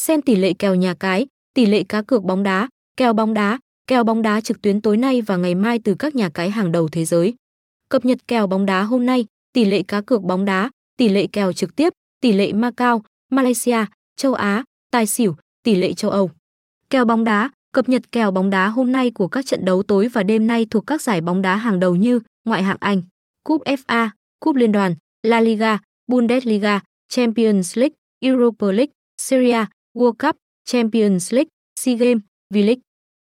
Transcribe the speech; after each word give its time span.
Xem 0.00 0.22
tỷ 0.22 0.36
lệ 0.36 0.52
kèo 0.52 0.74
nhà 0.74 0.94
cái, 0.94 1.26
tỷ 1.54 1.66
lệ 1.66 1.82
cá 1.82 2.02
cược 2.02 2.22
bóng 2.24 2.42
đá, 2.42 2.68
kèo 2.96 3.12
bóng 3.12 3.34
đá, 3.34 3.58
kèo 3.86 4.04
bóng 4.04 4.22
đá 4.22 4.40
trực 4.40 4.62
tuyến 4.62 4.80
tối 4.80 4.96
nay 4.96 5.22
và 5.22 5.36
ngày 5.36 5.54
mai 5.54 5.78
từ 5.84 5.94
các 5.94 6.14
nhà 6.14 6.28
cái 6.28 6.50
hàng 6.50 6.72
đầu 6.72 6.88
thế 6.88 7.04
giới. 7.04 7.34
Cập 7.88 8.04
nhật 8.04 8.18
kèo 8.28 8.46
bóng 8.46 8.66
đá 8.66 8.82
hôm 8.82 9.06
nay, 9.06 9.26
tỷ 9.52 9.64
lệ 9.64 9.82
cá 9.82 10.00
cược 10.00 10.22
bóng 10.22 10.44
đá, 10.44 10.70
tỷ 10.96 11.08
lệ 11.08 11.26
kèo 11.26 11.52
trực 11.52 11.76
tiếp, 11.76 11.92
tỷ 12.20 12.32
lệ 12.32 12.52
Macau, 12.52 13.02
Malaysia, 13.30 13.84
châu 14.16 14.34
Á, 14.34 14.64
tài 14.90 15.06
xỉu, 15.06 15.36
tỷ 15.62 15.74
lệ 15.74 15.92
châu 15.92 16.10
Âu. 16.10 16.30
Kèo 16.90 17.04
bóng 17.04 17.24
đá, 17.24 17.50
cập 17.72 17.88
nhật 17.88 18.12
kèo 18.12 18.30
bóng 18.30 18.50
đá 18.50 18.68
hôm 18.68 18.92
nay 18.92 19.10
của 19.10 19.28
các 19.28 19.46
trận 19.46 19.64
đấu 19.64 19.82
tối 19.82 20.08
và 20.08 20.22
đêm 20.22 20.46
nay 20.46 20.66
thuộc 20.70 20.86
các 20.86 21.02
giải 21.02 21.20
bóng 21.20 21.42
đá 21.42 21.56
hàng 21.56 21.80
đầu 21.80 21.96
như 21.96 22.20
ngoại 22.44 22.62
hạng 22.62 22.78
Anh, 22.80 23.02
Cúp 23.44 23.62
FA, 23.64 24.08
Cúp 24.40 24.56
Liên 24.56 24.72
đoàn, 24.72 24.94
La 25.22 25.40
Liga, 25.40 25.78
Bundesliga, 26.06 26.80
Champions 27.08 27.78
League, 27.78 27.94
Europa 28.20 28.66
League, 28.66 28.92
Serie 29.18 29.52
A, 29.52 29.68
World 30.00 30.18
Cup, 30.18 30.36
Champions 30.66 31.30
League, 31.30 31.52
SEA 31.76 31.94
Games, 31.96 32.22
V-League. 32.50 32.80